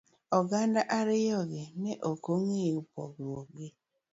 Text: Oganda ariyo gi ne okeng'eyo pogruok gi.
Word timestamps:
Oganda 0.39 0.81
ariyo 0.97 1.39
gi 1.51 1.63
ne 1.81 1.93
okeng'eyo 2.09 2.79
pogruok 2.93 3.47
gi. 3.57 3.69